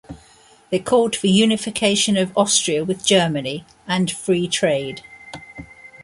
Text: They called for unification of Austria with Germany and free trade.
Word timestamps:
They 0.71 0.79
called 0.79 1.15
for 1.15 1.27
unification 1.27 2.17
of 2.17 2.35
Austria 2.35 2.83
with 2.83 3.05
Germany 3.05 3.65
and 3.87 4.09
free 4.09 4.47
trade. 4.47 5.03